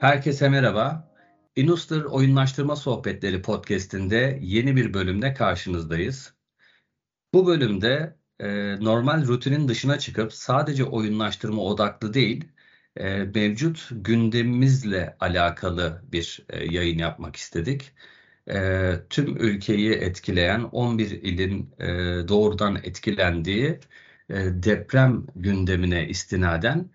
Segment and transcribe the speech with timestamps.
[0.00, 1.12] Herkese merhaba.
[1.56, 6.34] Inuster Oyunlaştırma Sohbetleri podcast'inde yeni bir bölümde karşınızdayız.
[7.34, 8.48] Bu bölümde e,
[8.80, 12.44] normal rutinin dışına çıkıp sadece oyunlaştırma odaklı değil,
[12.96, 17.92] e, mevcut gündemimizle alakalı bir e, yayın yapmak istedik.
[18.50, 21.86] E, tüm ülkeyi etkileyen 11 ilin e,
[22.28, 23.80] doğrudan etkilendiği
[24.30, 26.90] e, deprem gündemine istinaden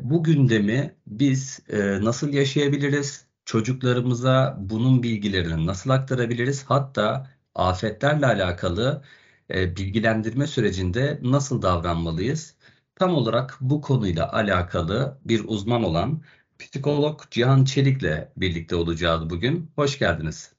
[0.00, 3.26] bu gündemi biz e, nasıl yaşayabiliriz?
[3.44, 6.64] Çocuklarımıza bunun bilgilerini nasıl aktarabiliriz?
[6.64, 9.02] Hatta afetlerle alakalı
[9.50, 12.54] e, bilgilendirme sürecinde nasıl davranmalıyız?
[12.96, 16.22] Tam olarak bu konuyla alakalı bir uzman olan
[16.58, 19.70] psikolog Cihan Çelik'le birlikte olacağız bugün.
[19.76, 20.52] Hoş geldiniz.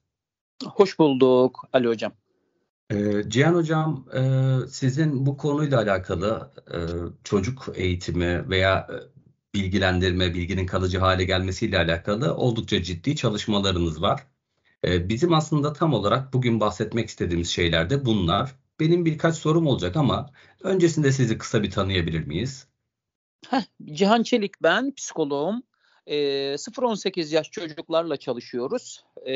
[0.64, 2.12] Hoş bulduk Ali Hocam.
[2.90, 4.20] Ee, Cihan Hocam, e,
[4.68, 6.78] sizin bu konuyla alakalı e,
[7.24, 9.13] çocuk eğitimi veya e,
[9.54, 14.26] bilgilendirme, bilginin kalıcı hale gelmesiyle alakalı oldukça ciddi çalışmalarınız var.
[14.84, 18.54] E, bizim aslında tam olarak bugün bahsetmek istediğimiz şeyler de bunlar.
[18.80, 20.30] Benim birkaç sorum olacak ama
[20.62, 22.68] öncesinde sizi kısa bir tanıyabilir miyiz?
[23.48, 25.62] Heh, Cihan Çelik ben, psikoloğum.
[26.06, 26.16] E,
[26.56, 29.04] 0-18 yaş çocuklarla çalışıyoruz.
[29.26, 29.34] E,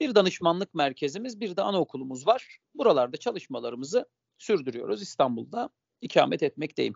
[0.00, 2.58] bir danışmanlık merkezimiz, bir de anaokulumuz var.
[2.74, 4.06] Buralarda çalışmalarımızı
[4.38, 5.02] sürdürüyoruz.
[5.02, 6.94] İstanbul'da ikamet etmekteyim.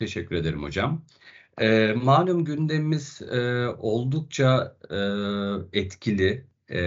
[0.00, 1.02] Teşekkür ederim hocam.
[1.60, 4.98] E, malum gündemimiz e, oldukça e,
[5.80, 6.80] etkili e,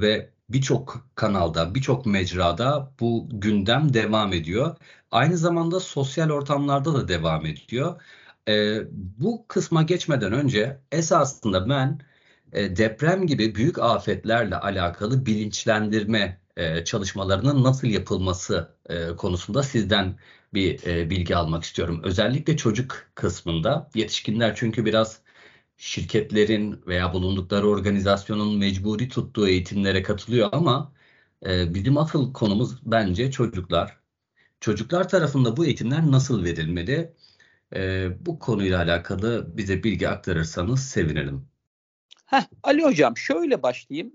[0.00, 4.76] ve birçok kanalda, birçok mecrada bu gündem devam ediyor.
[5.10, 8.02] Aynı zamanda sosyal ortamlarda da devam ediyor.
[8.48, 12.00] E, bu kısma geçmeden önce esasında ben
[12.52, 20.16] e, deprem gibi büyük afetlerle alakalı bilinçlendirme e, çalışmalarının nasıl yapılması e, konusunda sizden
[20.54, 22.00] bir e, bilgi almak istiyorum.
[22.04, 25.20] Özellikle çocuk kısmında yetişkinler çünkü biraz
[25.76, 30.92] şirketlerin veya bulundukları organizasyonun mecburi tuttuğu eğitimlere katılıyor ama
[31.46, 33.96] e, bizim asıl konumuz bence çocuklar.
[34.60, 37.12] Çocuklar tarafında bu eğitimler nasıl verilmeli?
[37.74, 41.46] E, bu konuyla alakalı bize bilgi aktarırsanız sevinirim.
[42.26, 44.12] Heh, Ali Hocam şöyle başlayayım.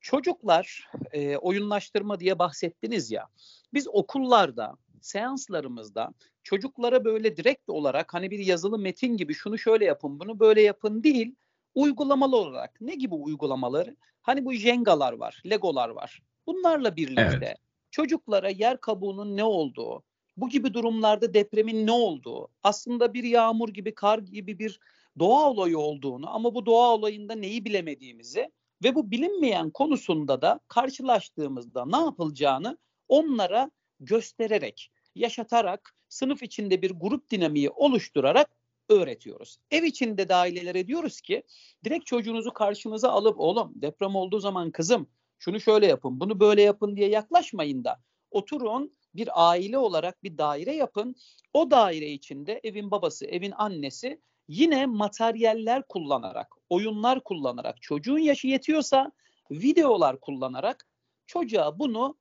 [0.00, 3.28] Çocuklar e, oyunlaştırma diye bahsettiniz ya.
[3.74, 10.20] Biz okullarda seanslarımızda çocuklara böyle direkt olarak hani bir yazılı metin gibi şunu şöyle yapın
[10.20, 11.34] bunu böyle yapın değil
[11.74, 17.56] uygulamalı olarak ne gibi uygulamaları hani bu jengalar var legolar var bunlarla birlikte evet.
[17.90, 20.02] çocuklara yer kabuğunun ne olduğu
[20.36, 24.80] bu gibi durumlarda depremin ne olduğu aslında bir yağmur gibi kar gibi bir
[25.18, 28.50] doğa olayı olduğunu ama bu doğa olayında neyi bilemediğimizi
[28.84, 32.78] ve bu bilinmeyen konusunda da karşılaştığımızda ne yapılacağını
[33.08, 38.50] onlara göstererek, yaşatarak, sınıf içinde bir grup dinamiği oluşturarak
[38.88, 39.58] öğretiyoruz.
[39.70, 41.42] Ev içinde de ailelere diyoruz ki
[41.84, 45.08] direkt çocuğunuzu karşınıza alıp oğlum deprem olduğu zaman kızım
[45.38, 50.72] şunu şöyle yapın, bunu böyle yapın diye yaklaşmayın da oturun bir aile olarak bir daire
[50.74, 51.14] yapın.
[51.52, 59.12] O daire içinde evin babası, evin annesi yine materyaller kullanarak, oyunlar kullanarak, çocuğun yaşı yetiyorsa
[59.50, 60.86] videolar kullanarak
[61.26, 62.16] çocuğa bunu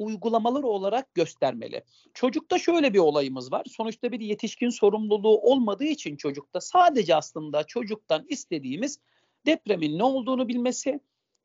[0.00, 1.84] uygulamalar olarak göstermeli.
[2.14, 3.66] Çocukta şöyle bir olayımız var.
[3.70, 8.98] Sonuçta bir yetişkin sorumluluğu olmadığı için çocukta sadece aslında çocuktan istediğimiz
[9.46, 11.00] depremin ne olduğunu bilmesi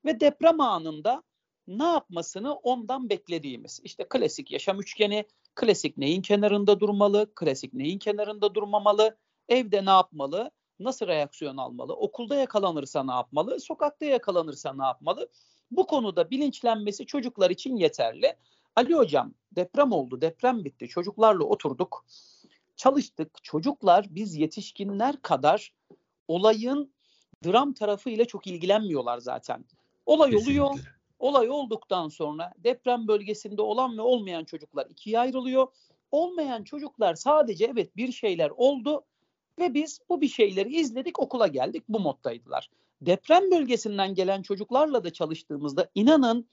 [0.05, 1.23] ve deprem anında
[1.67, 3.79] ne yapmasını ondan beklediğimiz.
[3.83, 9.17] İşte klasik yaşam üçgeni, klasik neyin kenarında durmalı, klasik neyin kenarında durmamalı,
[9.49, 15.29] evde ne yapmalı, nasıl reaksiyon almalı, okulda yakalanırsa ne yapmalı, sokakta yakalanırsa ne yapmalı?
[15.71, 18.35] Bu konuda bilinçlenmesi çocuklar için yeterli.
[18.75, 20.87] Ali hocam deprem oldu, deprem bitti.
[20.87, 22.05] Çocuklarla oturduk,
[22.75, 23.43] çalıştık.
[23.43, 25.73] Çocuklar biz yetişkinler kadar
[26.27, 26.93] olayın
[27.45, 29.65] dram tarafı ile çok ilgilenmiyorlar zaten.
[30.05, 30.61] Olay Kesinlikle.
[30.61, 30.85] oluyor.
[31.19, 35.67] Olay olduktan sonra deprem bölgesinde olan ve olmayan çocuklar ikiye ayrılıyor.
[36.11, 39.03] Olmayan çocuklar sadece evet bir şeyler oldu
[39.59, 42.69] ve biz bu bir şeyleri izledik okula geldik bu moddaydılar.
[43.05, 46.49] Deprem bölgesinden gelen çocuklarla da çalıştığımızda inanın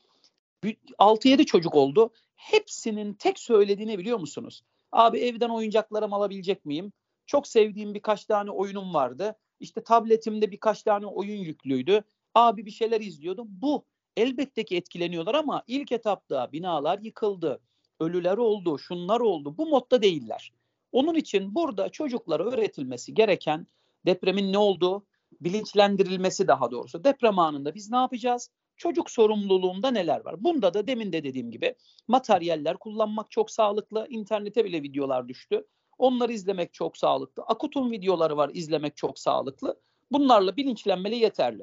[0.98, 2.10] 6-7 çocuk oldu.
[2.36, 4.62] Hepsinin tek söylediğini biliyor musunuz?
[4.92, 6.92] Abi evden oyuncaklarımı alabilecek miyim?
[7.26, 9.36] Çok sevdiğim birkaç tane oyunum vardı.
[9.60, 12.04] İşte tabletimde birkaç tane oyun yüklüydü.
[12.34, 13.48] Abi bir şeyler izliyordum.
[13.50, 13.84] Bu
[14.16, 17.60] elbette ki etkileniyorlar ama ilk etapta binalar yıkıldı.
[18.00, 19.58] Ölüler oldu, şunlar oldu.
[19.58, 20.52] Bu modda değiller.
[20.92, 23.66] Onun için burada çocuklara öğretilmesi gereken
[24.06, 25.06] depremin ne olduğu,
[25.40, 27.04] bilinçlendirilmesi daha doğrusu.
[27.04, 28.50] Deprem anında biz ne yapacağız?
[28.76, 30.44] Çocuk sorumluluğunda neler var?
[30.44, 31.74] Bunda da demin de dediğim gibi
[32.08, 34.06] materyaller kullanmak çok sağlıklı.
[34.08, 35.66] İnternete bile videolar düştü.
[35.98, 37.42] Onları izlemek çok sağlıklı.
[37.42, 39.80] Akut'un videoları var izlemek çok sağlıklı.
[40.12, 41.62] Bunlarla bilinçlenmeli yeterli.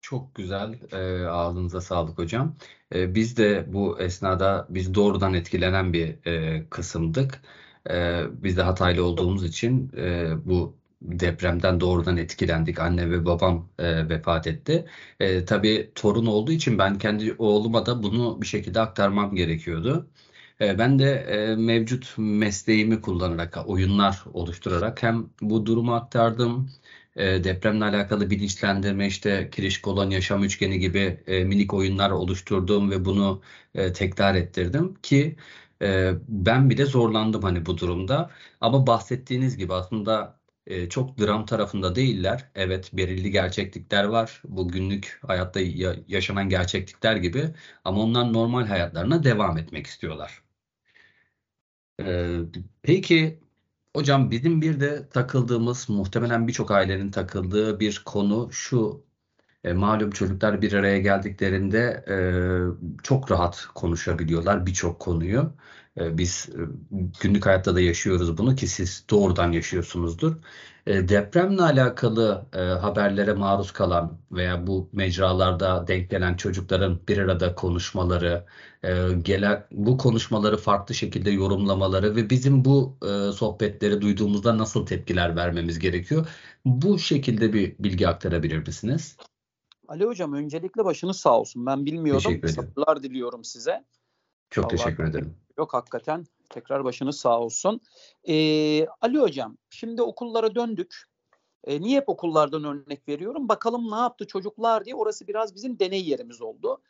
[0.00, 0.78] Çok güzel.
[0.92, 2.56] E, ağzınıza sağlık hocam.
[2.94, 7.42] E, biz de bu esnada biz doğrudan etkilenen bir e, kısımdık.
[7.90, 12.78] E, biz de Hataylı olduğumuz için e, bu depremden doğrudan etkilendik.
[12.80, 14.86] Anne ve babam e, vefat etti.
[15.20, 20.10] E, tabii torun olduğu için ben kendi oğluma da bunu bir şekilde aktarmam gerekiyordu.
[20.60, 26.70] E, ben de e, mevcut mesleğimi kullanarak, oyunlar oluşturarak hem bu durumu aktardım,
[27.16, 33.04] e, depremle alakalı bilinçlendirme, işte kiriş kolon yaşam üçgeni gibi e, minik oyunlar oluşturdum ve
[33.04, 33.42] bunu
[33.74, 35.36] e, tekrar ettirdim ki
[35.82, 38.30] e, ben bile zorlandım hani bu durumda.
[38.60, 42.50] Ama bahsettiğiniz gibi aslında e, çok dram tarafında değiller.
[42.54, 44.42] Evet belirli gerçeklikler var.
[44.44, 47.54] Bu günlük hayatta ya, yaşanan gerçeklikler gibi
[47.84, 50.42] ama onlar normal hayatlarına devam etmek istiyorlar.
[52.00, 52.38] E,
[52.82, 53.40] peki
[53.96, 59.04] Hocam bizim bir de takıldığımız, muhtemelen birçok ailenin takıldığı bir konu şu.
[59.64, 62.16] E, malum çocuklar bir araya geldiklerinde e,
[63.02, 65.52] çok rahat konuşabiliyorlar birçok konuyu.
[65.98, 66.60] E, biz e,
[67.20, 70.36] günlük hayatta da yaşıyoruz bunu ki siz doğrudan yaşıyorsunuzdur.
[70.86, 72.46] E, depremle alakalı
[72.80, 78.44] haberlere maruz kalan veya bu mecralarda denk gelen çocukların bir arada konuşmaları,
[79.22, 82.96] gelen bu konuşmaları farklı şekilde yorumlamaları ve bizim bu
[83.34, 86.26] sohbetleri duyduğumuzda nasıl tepkiler vermemiz gerekiyor?
[86.64, 89.16] Bu şekilde bir bilgi aktarabilir misiniz?
[89.88, 91.66] Ali Hocam öncelikle başınız sağ olsun.
[91.66, 92.40] Ben bilmiyordum.
[92.48, 93.84] Sabırlar diliyorum size.
[94.50, 95.36] Çok Allah teşekkür ederim.
[95.58, 96.26] Yok hakikaten.
[96.50, 97.80] Tekrar başınız sağ olsun.
[98.28, 101.04] Ee, Ali Hocam şimdi okullara döndük.
[101.64, 103.48] E, niye hep okullardan örnek veriyorum?
[103.48, 104.94] Bakalım ne yaptı çocuklar diye.
[104.94, 106.80] Orası biraz bizim deney yerimiz oldu.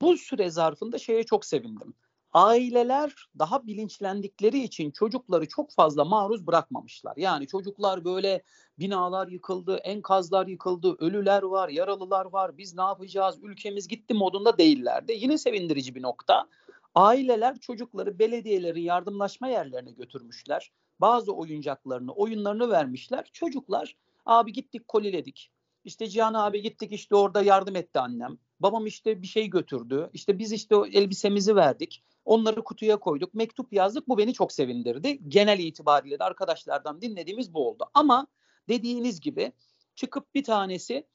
[0.00, 1.94] Bu süre zarfında şeye çok sevindim.
[2.32, 7.16] Aileler daha bilinçlendikleri için çocukları çok fazla maruz bırakmamışlar.
[7.16, 8.42] Yani çocuklar böyle
[8.78, 15.12] binalar yıkıldı, enkazlar yıkıldı, ölüler var, yaralılar var, biz ne yapacağız, ülkemiz gitti modunda değillerdi.
[15.16, 16.46] Yine sevindirici bir nokta.
[16.94, 20.72] Aileler çocukları belediyelerin yardımlaşma yerlerine götürmüşler.
[21.00, 23.30] Bazı oyuncaklarını, oyunlarını vermişler.
[23.32, 23.96] Çocuklar
[24.26, 25.50] abi gittik koliledik.
[25.84, 28.38] İşte Cihan abi gittik işte orada yardım etti annem.
[28.60, 30.10] Babam işte bir şey götürdü.
[30.12, 32.04] İşte biz işte o elbisemizi verdik.
[32.24, 33.34] Onları kutuya koyduk.
[33.34, 34.08] Mektup yazdık.
[34.08, 35.28] Bu beni çok sevindirdi.
[35.28, 37.84] Genel itibariyle de arkadaşlardan dinlediğimiz bu oldu.
[37.94, 38.26] Ama
[38.68, 39.52] dediğiniz gibi
[39.94, 41.06] çıkıp bir tanesi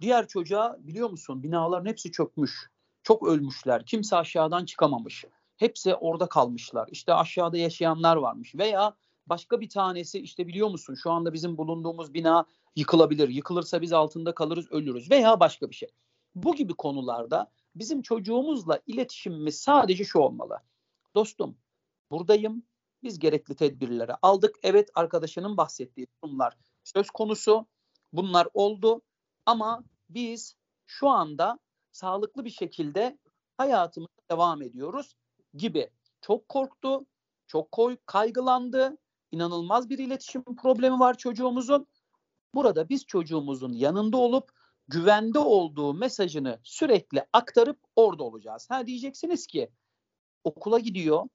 [0.00, 2.70] diğer çocuğa biliyor musun binaların hepsi çökmüş.
[3.06, 3.86] Çok ölmüşler.
[3.86, 5.24] Kimse aşağıdan çıkamamış.
[5.56, 6.88] Hepsi orada kalmışlar.
[6.92, 8.54] İşte aşağıda yaşayanlar varmış.
[8.54, 13.28] Veya başka bir tanesi işte biliyor musun şu anda bizim bulunduğumuz bina yıkılabilir.
[13.28, 15.88] Yıkılırsa biz altında kalırız, ölürüz veya başka bir şey.
[16.34, 20.58] Bu gibi konularda bizim çocuğumuzla iletişimimiz sadece şu olmalı.
[21.14, 21.58] Dostum,
[22.10, 22.62] buradayım.
[23.02, 24.56] Biz gerekli tedbirleri aldık.
[24.62, 27.66] Evet arkadaşının bahsettiği durumlar söz konusu.
[28.12, 29.02] Bunlar oldu
[29.46, 30.56] ama biz
[30.86, 31.58] şu anda
[31.96, 33.18] sağlıklı bir şekilde
[33.58, 35.16] hayatımıza devam ediyoruz
[35.54, 35.90] gibi.
[36.20, 37.06] Çok korktu,
[37.46, 37.68] çok
[38.06, 38.98] kaygılandı.
[39.32, 41.86] İnanılmaz bir iletişim problemi var çocuğumuzun.
[42.54, 44.50] Burada biz çocuğumuzun yanında olup
[44.88, 48.70] güvende olduğu mesajını sürekli aktarıp orada olacağız.
[48.70, 49.70] Ha diyeceksiniz ki
[50.44, 51.28] okula gidiyor.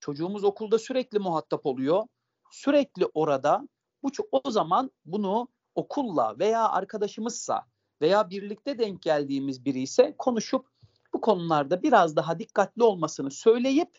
[0.00, 2.06] Çocuğumuz okulda sürekli muhatap oluyor.
[2.50, 3.68] Sürekli orada.
[4.02, 7.66] Bu o zaman bunu okulla veya arkadaşımızsa
[8.00, 10.66] veya birlikte denk geldiğimiz biri ise konuşup
[11.14, 13.98] bu konularda biraz daha dikkatli olmasını söyleyip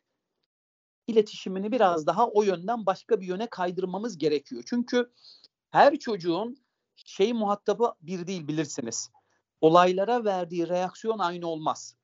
[1.07, 4.63] iletişimini biraz daha o yönden başka bir yöne kaydırmamız gerekiyor.
[4.65, 5.11] Çünkü
[5.69, 6.57] her çocuğun
[6.95, 9.09] şey muhatabı bir değil bilirsiniz.
[9.61, 11.95] Olaylara verdiği reaksiyon aynı olmaz.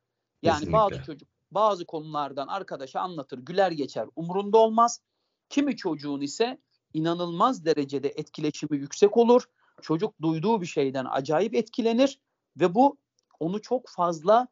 [0.42, 0.78] Yani Kesinlikle.
[0.78, 5.02] bazı çocuk bazı konulardan arkadaşa anlatır, güler geçer, umurunda olmaz.
[5.50, 6.62] Kimi çocuğun ise
[6.94, 9.46] inanılmaz derecede etkileşimi yüksek olur.
[9.82, 12.20] Çocuk duyduğu bir şeyden acayip etkilenir
[12.60, 12.98] ve bu
[13.40, 14.48] onu çok fazla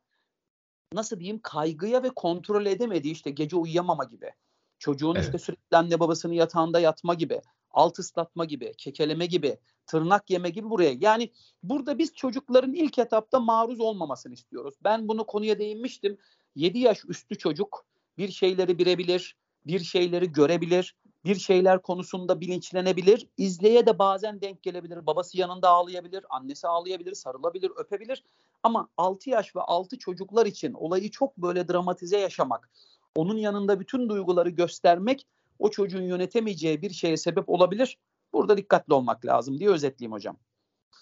[0.94, 4.32] nasıl diyeyim kaygıya ve kontrol edemediği işte gece uyuyamama gibi.
[4.80, 5.26] Çocuğun evet.
[5.26, 10.70] işte sürekli anne babasının yatağında yatma gibi, alt ıslatma gibi, kekeleme gibi, tırnak yeme gibi
[10.70, 10.94] buraya.
[11.00, 11.32] Yani
[11.64, 14.76] burada biz çocukların ilk etapta maruz olmamasını istiyoruz.
[14.84, 16.18] Ben bunu konuya değinmiştim.
[16.56, 17.86] 7 yaş üstü çocuk
[18.18, 23.28] bir şeyleri bilebilir, bir şeyleri görebilir, bir şeyler konusunda bilinçlenebilir.
[23.38, 25.06] İzleye de bazen denk gelebilir.
[25.06, 28.24] Babası yanında ağlayabilir, annesi ağlayabilir, sarılabilir, öpebilir.
[28.64, 32.70] Ama 6 yaş ve 6 çocuklar için olayı çok böyle dramatize yaşamak,
[33.16, 35.28] onun yanında bütün duyguları göstermek
[35.60, 37.98] o çocuğun yönetemeyeceği bir şeye sebep olabilir.
[38.34, 40.38] Burada dikkatli olmak lazım diye özetleyeyim hocam.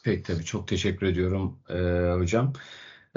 [0.03, 1.75] Peki tabii çok teşekkür ediyorum e,
[2.19, 2.53] hocam.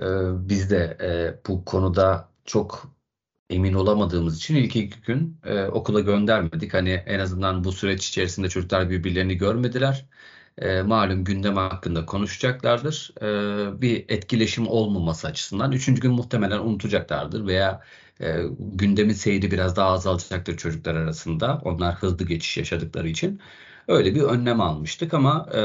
[0.02, 0.06] E,
[0.48, 2.88] biz de e, bu konuda çok
[3.50, 6.74] emin olamadığımız için ilk iki gün e, okula göndermedik.
[6.74, 10.06] Hani en azından bu süreç içerisinde çocuklar birbirlerini görmediler.
[10.58, 13.12] E, malum gündem hakkında konuşacaklardır.
[13.22, 17.82] E, bir etkileşim olmaması açısından üçüncü gün muhtemelen unutacaklardır veya
[18.20, 21.60] e, gündemin seyri biraz daha azalacaktır çocuklar arasında.
[21.64, 23.40] Onlar hızlı geçiş yaşadıkları için.
[23.88, 25.60] Öyle bir önlem almıştık ama e,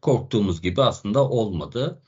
[0.00, 2.02] korktuğumuz gibi aslında olmadı.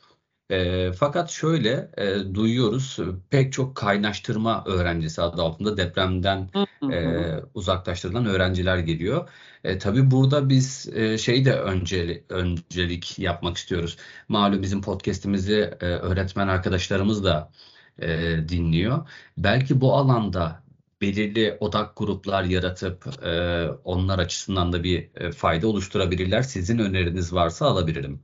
[0.54, 2.98] E, fakat şöyle e, duyuyoruz
[3.30, 6.50] pek çok kaynaştırma öğrencisi adı altında depremden
[6.92, 7.18] e,
[7.54, 9.28] uzaklaştırılan öğrenciler geliyor.
[9.64, 13.96] E, tabii burada biz e, şey de önceli, öncelik yapmak istiyoruz.
[14.28, 17.52] Malum bizim podcast'imizi e, öğretmen arkadaşlarımız da
[17.98, 18.08] e,
[18.48, 19.08] dinliyor.
[19.38, 20.64] Belki bu alanda
[21.00, 26.42] belirli odak gruplar yaratıp e, onlar açısından da bir e, fayda oluşturabilirler.
[26.42, 28.22] Sizin öneriniz varsa alabilirim.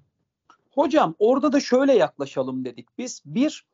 [0.81, 2.99] Hocam orada da şöyle yaklaşalım dedik.
[2.99, 3.67] Biz bir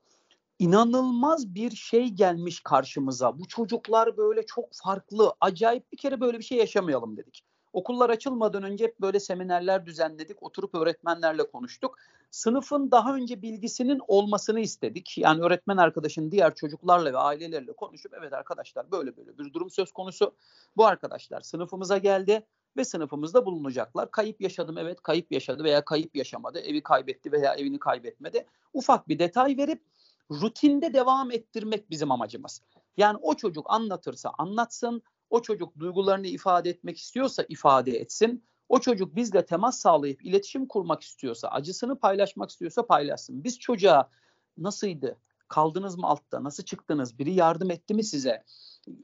[0.59, 3.39] inanılmaz bir şey gelmiş karşımıza.
[3.39, 7.45] Bu çocuklar böyle çok farklı, acayip bir kere böyle bir şey yaşamayalım dedik.
[7.73, 10.43] Okullar açılmadan önce hep böyle seminerler düzenledik.
[10.43, 11.99] Oturup öğretmenlerle konuştuk.
[12.31, 15.19] Sınıfın daha önce bilgisinin olmasını istedik.
[15.19, 19.93] Yani öğretmen arkadaşın diğer çocuklarla ve ailelerle konuşup evet arkadaşlar böyle böyle bir durum söz
[19.93, 20.35] konusu.
[20.77, 24.11] Bu arkadaşlar sınıfımıza geldi ve sınıfımızda bulunacaklar.
[24.11, 26.59] Kayıp yaşadım evet kayıp yaşadı veya kayıp yaşamadı.
[26.59, 28.47] Evi kaybetti veya evini kaybetmedi.
[28.73, 29.83] Ufak bir detay verip
[30.31, 32.63] rutinde devam ettirmek bizim amacımız.
[32.97, 38.45] Yani o çocuk anlatırsa anlatsın, o çocuk duygularını ifade etmek istiyorsa ifade etsin.
[38.69, 43.45] O çocuk bizle temas sağlayıp iletişim kurmak istiyorsa, acısını paylaşmak istiyorsa paylaşsın.
[43.45, 44.11] Biz çocuğa
[44.59, 45.17] nasıldı?
[45.49, 46.45] Kaldınız mı altta?
[46.45, 47.19] Nasıl çıktınız?
[47.19, 48.45] Biri yardım etti mi size?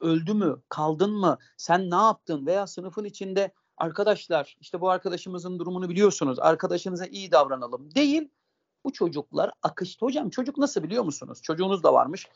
[0.00, 0.62] Öldü mü?
[0.68, 1.38] Kaldın mı?
[1.56, 2.46] Sen ne yaptın?
[2.46, 6.38] Veya sınıfın içinde arkadaşlar işte bu arkadaşımızın durumunu biliyorsunuz.
[6.38, 7.94] Arkadaşınıza iyi davranalım.
[7.94, 8.28] Değil.
[8.84, 10.06] Bu çocuklar akışta.
[10.06, 11.42] Hocam çocuk nasıl biliyor musunuz?
[11.42, 12.26] Çocuğunuz da varmış.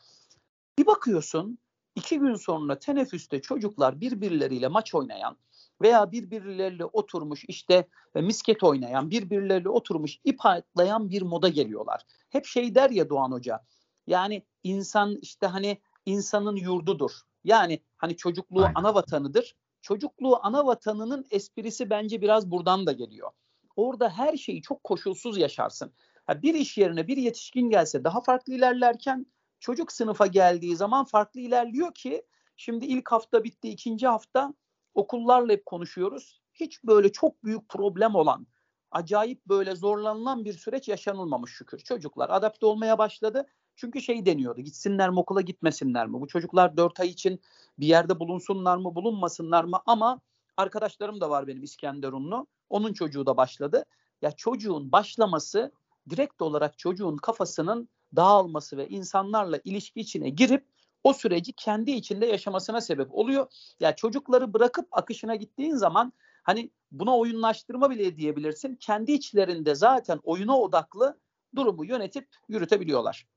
[0.79, 1.59] Bir bakıyorsun
[1.95, 5.37] iki gün sonra teneffüste çocuklar birbirleriyle maç oynayan
[5.81, 12.01] veya birbirleriyle oturmuş işte e, misket oynayan, birbirleriyle oturmuş ip atlayan bir moda geliyorlar.
[12.29, 13.63] Hep şey der ya Doğan Hoca.
[14.07, 17.11] Yani insan işte hani insanın yurdudur.
[17.43, 18.75] Yani hani çocukluğu Aynen.
[18.75, 19.55] ana vatanıdır.
[19.87, 23.31] Çocukluğu ana vatanının esprisi bence biraz buradan da geliyor.
[23.75, 25.93] Orada her şeyi çok koşulsuz yaşarsın.
[26.25, 29.25] Ha, bir iş yerine bir yetişkin gelse daha farklı ilerlerken
[29.59, 32.25] çocuk sınıfa geldiği zaman farklı ilerliyor ki
[32.55, 34.53] şimdi ilk hafta bitti, ikinci hafta
[34.93, 36.41] okullarla hep konuşuyoruz.
[36.53, 38.47] Hiç böyle çok büyük problem olan,
[38.91, 41.79] acayip böyle zorlanılan bir süreç yaşanılmamış şükür.
[41.79, 43.47] Çocuklar adapte olmaya başladı.
[43.77, 44.61] Çünkü şey deniyordu.
[44.61, 46.13] Gitsinler mi okula gitmesinler mi?
[46.13, 47.41] Bu çocuklar 4 ay için
[47.79, 49.79] bir yerde bulunsunlar mı bulunmasınlar mı?
[49.85, 50.21] Ama
[50.57, 52.47] arkadaşlarım da var benim İskenderunlu.
[52.69, 53.85] Onun çocuğu da başladı.
[54.21, 55.71] Ya çocuğun başlaması
[56.09, 60.65] direkt olarak çocuğun kafasının dağılması ve insanlarla ilişki içine girip
[61.03, 63.47] o süreci kendi içinde yaşamasına sebep oluyor.
[63.79, 68.75] Ya çocukları bırakıp akışına gittiğin zaman hani buna oyunlaştırma bile diyebilirsin.
[68.75, 71.19] Kendi içlerinde zaten oyuna odaklı
[71.55, 73.27] durumu yönetip yürütebiliyorlar.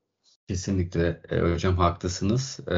[0.50, 2.61] Kesinlikle e, hocam haklısınız.
[2.69, 2.75] E,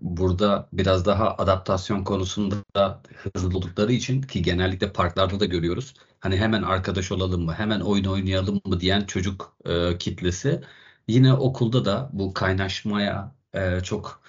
[0.00, 3.02] burada biraz daha adaptasyon konusunda
[3.34, 5.94] hızlı oldukları için ki genellikle parklarda da görüyoruz.
[6.20, 10.60] Hani hemen arkadaş olalım mı, hemen oyun oynayalım mı diyen çocuk e, kitlesi
[11.06, 13.34] yine okulda da bu kaynaşmaya
[13.82, 14.22] çok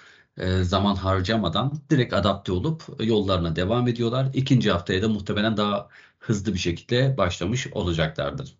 [0.62, 4.28] zaman harcamadan direkt adapte olup yollarına devam ediyorlar.
[4.34, 8.56] İkinci haftaya da muhtemelen daha hızlı bir şekilde başlamış olacaklardır.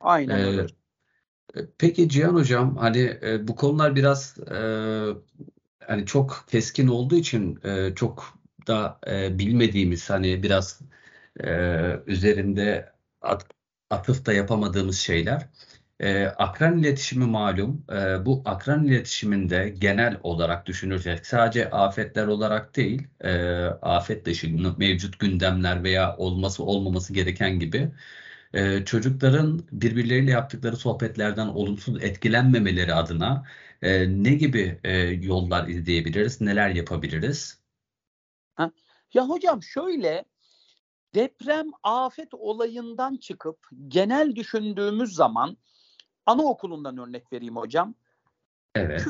[0.00, 0.66] Aynen öyle.
[1.56, 4.56] E, peki Cihan Hocam hani e, bu konular biraz e,
[5.86, 7.60] hani çok keskin olduğu için
[7.94, 9.00] çok da
[9.38, 10.80] bilmediğimiz hani biraz
[12.06, 13.46] üzerinde at,
[13.90, 15.48] atıf da yapamadığımız şeyler.
[16.00, 17.84] E, akran iletişimi malum.
[17.92, 23.30] E, bu akran iletişiminde genel olarak düşünürsek sadece afetler olarak değil, e,
[23.82, 27.90] afet dışı mevcut gündemler veya olması olmaması gereken gibi
[28.54, 33.44] e, çocukların birbirleriyle yaptıkları sohbetlerden olumsuz etkilenmemeleri adına
[33.82, 37.58] e, ne gibi e, yollar izleyebiliriz, neler yapabiliriz?
[38.54, 38.70] Ha?
[39.14, 40.24] Ya hocam şöyle
[41.14, 45.56] deprem afet olayından çıkıp genel düşündüğümüz zaman
[46.26, 47.94] anaokulundan örnek vereyim hocam.
[48.74, 49.06] Evet.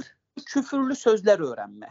[0.46, 1.88] küfürlü sözler öğrenme.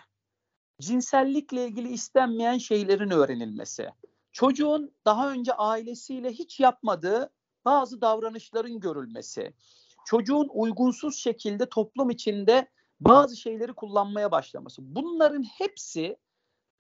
[0.82, 3.90] Cinsellikle ilgili istenmeyen şeylerin öğrenilmesi.
[4.32, 7.30] Çocuğun daha önce ailesiyle hiç yapmadığı
[7.68, 9.54] bazı davranışların görülmesi,
[10.06, 12.68] çocuğun uygunsuz şekilde toplum içinde
[13.00, 14.82] bazı şeyleri kullanmaya başlaması.
[14.96, 16.18] Bunların hepsi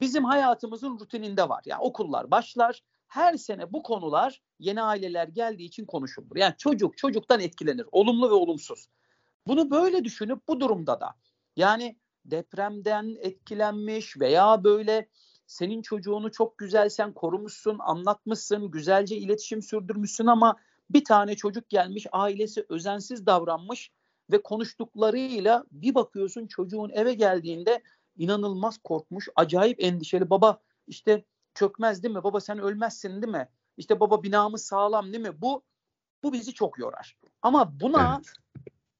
[0.01, 1.61] bizim hayatımızın rutininde var.
[1.65, 6.35] Yani okullar başlar, her sene bu konular yeni aileler geldiği için konuşulur.
[6.35, 8.87] Yani çocuk çocuktan etkilenir, olumlu ve olumsuz.
[9.47, 11.15] Bunu böyle düşünüp bu durumda da
[11.55, 15.09] yani depremden etkilenmiş veya böyle
[15.47, 20.55] senin çocuğunu çok güzel sen korumuşsun, anlatmışsın, güzelce iletişim sürdürmüşsün ama
[20.89, 23.91] bir tane çocuk gelmiş, ailesi özensiz davranmış
[24.31, 27.83] ve konuştuklarıyla bir bakıyorsun çocuğun eve geldiğinde
[28.17, 30.29] inanılmaz korkmuş, acayip endişeli.
[30.29, 32.23] Baba işte çökmez değil mi?
[32.23, 33.49] Baba sen ölmezsin değil mi?
[33.77, 35.41] İşte baba binamız sağlam değil mi?
[35.41, 35.63] Bu
[36.23, 37.17] bu bizi çok yorar.
[37.41, 38.21] Ama buna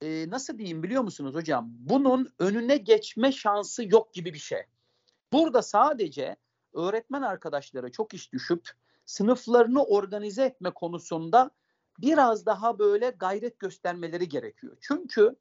[0.01, 0.25] evet.
[0.25, 1.69] e, nasıl diyeyim biliyor musunuz hocam?
[1.69, 4.61] Bunun önüne geçme şansı yok gibi bir şey.
[5.33, 6.35] Burada sadece
[6.73, 8.69] öğretmen arkadaşlara çok iş düşüp
[9.05, 11.51] sınıflarını organize etme konusunda
[11.99, 14.77] biraz daha böyle gayret göstermeleri gerekiyor.
[14.81, 15.35] Çünkü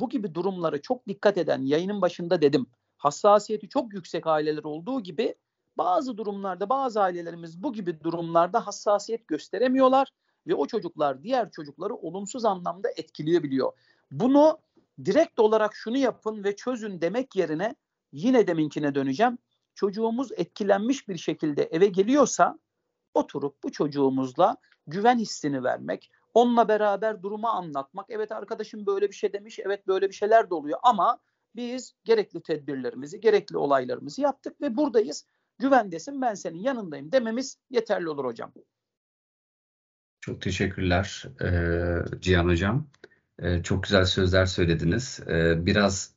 [0.00, 5.34] bu gibi durumlara çok dikkat eden yayının başında dedim hassasiyeti çok yüksek aileler olduğu gibi
[5.78, 10.08] bazı durumlarda bazı ailelerimiz bu gibi durumlarda hassasiyet gösteremiyorlar
[10.46, 13.72] ve o çocuklar diğer çocukları olumsuz anlamda etkileyebiliyor.
[14.10, 14.58] Bunu
[15.04, 17.74] direkt olarak şunu yapın ve çözün demek yerine
[18.12, 19.38] yine deminkine döneceğim.
[19.74, 22.58] Çocuğumuz etkilenmiş bir şekilde eve geliyorsa
[23.14, 28.06] oturup bu çocuğumuzla güven hissini vermek, onunla beraber durumu anlatmak.
[28.08, 31.18] Evet arkadaşım böyle bir şey demiş, evet böyle bir şeyler de oluyor ama
[31.56, 35.26] biz gerekli tedbirlerimizi, gerekli olaylarımızı yaptık ve buradayız.
[35.58, 38.52] Güvendesin, ben senin yanındayım dememiz yeterli olur hocam.
[40.20, 42.86] Çok teşekkürler e, Cihan Hocam.
[43.38, 45.20] E, çok güzel sözler söylediniz.
[45.28, 46.14] E, biraz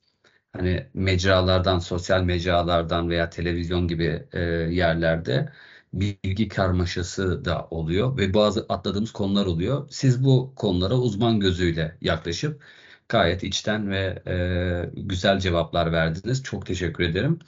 [0.53, 5.51] hani mecralardan, sosyal mecralardan veya televizyon gibi e, yerlerde
[5.93, 9.87] bilgi karmaşası da oluyor ve bazı atladığımız konular oluyor.
[9.91, 12.61] Siz bu konulara uzman gözüyle yaklaşıp
[13.09, 16.43] gayet içten ve e, güzel cevaplar verdiniz.
[16.43, 17.39] Çok teşekkür ederim.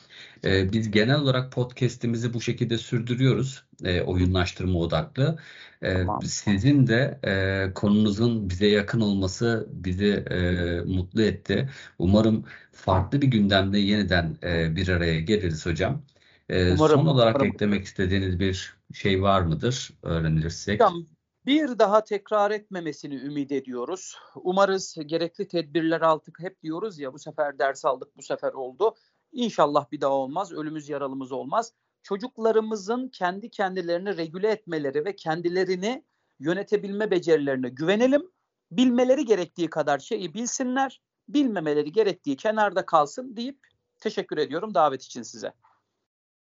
[0.43, 3.63] E, biz genel olarak podcast'imizi bu şekilde sürdürüyoruz.
[3.84, 5.38] E, oyunlaştırma odaklı.
[5.81, 6.22] E, tamam.
[6.24, 10.39] Sizin de e, konunuzun bize yakın olması bizi e,
[10.81, 11.69] mutlu etti.
[12.00, 16.01] Umarım farklı bir gündemde yeniden e, bir araya geliriz hocam.
[16.50, 17.53] E, umarım, son olarak umarım.
[17.53, 20.80] eklemek istediğiniz bir şey var mıdır öğrenirsek?
[20.80, 21.06] Hocam
[21.45, 24.15] bir daha tekrar etmemesini ümit ediyoruz.
[24.36, 26.39] Umarız gerekli tedbirler aldık.
[26.39, 28.95] Hep diyoruz ya bu sefer ders aldık, bu sefer oldu.
[29.32, 31.74] İnşallah bir daha olmaz, ölümüz yaralımız olmaz.
[32.04, 36.04] Çocuklarımızın kendi kendilerini regüle etmeleri ve kendilerini
[36.39, 38.32] yönetebilme becerilerine güvenelim.
[38.71, 43.60] Bilmeleri gerektiği kadar şeyi bilsinler, bilmemeleri gerektiği kenarda kalsın deyip
[44.00, 45.54] teşekkür ediyorum davet için size.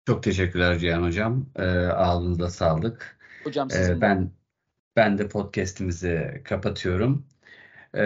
[0.07, 1.47] Çok teşekkürler Cihan Hocam.
[1.57, 3.19] E, ağzınıza sağlık.
[3.45, 4.31] Hocam e, ben
[4.97, 7.27] ben de podcast'imizi kapatıyorum.
[7.95, 8.01] Ee,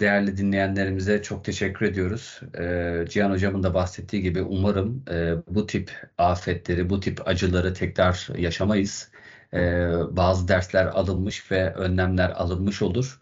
[0.00, 2.40] değerli dinleyenlerimize çok teşekkür ediyoruz.
[2.58, 8.28] Ee, Cihan Hocam'ın da bahsettiği gibi umarım e, bu tip afetleri, bu tip acıları tekrar
[8.38, 9.10] yaşamayız.
[9.54, 13.18] Ee, bazı dersler alınmış ve önlemler alınmış olur.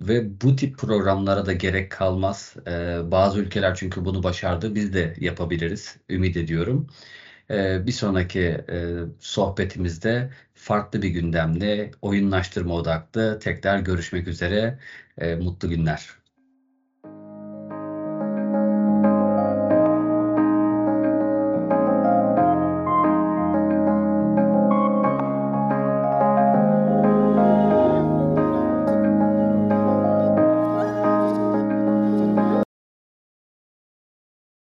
[0.00, 2.56] Ve bu tip programlara da gerek kalmaz.
[3.04, 4.74] Bazı ülkeler çünkü bunu başardı.
[4.74, 5.96] Biz de yapabiliriz.
[6.10, 6.88] Ümit ediyorum.
[7.50, 8.64] Bir sonraki
[9.20, 14.78] sohbetimizde farklı bir gündemle oyunlaştırma odaklı tekrar görüşmek üzere.
[15.40, 16.23] Mutlu günler.